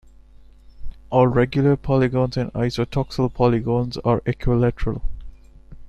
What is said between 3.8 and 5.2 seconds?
are equilateral.